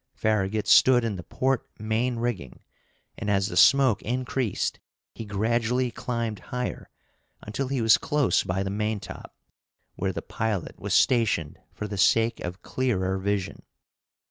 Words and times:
Farragut 0.15 0.67
stood 0.67 1.03
in 1.03 1.15
the 1.15 1.21
port 1.21 1.69
main 1.79 2.15
rigging, 2.15 2.61
and 3.19 3.29
as 3.29 3.49
the 3.49 3.55
smoke 3.55 4.01
increased 4.01 4.79
he 5.13 5.25
gradually 5.25 5.91
climbed 5.91 6.39
higher, 6.39 6.89
until 7.43 7.67
he 7.67 7.83
was 7.83 7.99
close 7.99 8.43
by 8.43 8.63
the 8.63 8.71
maintop, 8.71 9.35
where 9.97 10.11
the 10.11 10.23
pilot 10.23 10.79
was 10.79 10.95
stationed 10.95 11.59
for 11.71 11.85
the 11.87 11.99
sake 11.99 12.39
of 12.39 12.63
clearer 12.63 13.19
vision. 13.19 13.61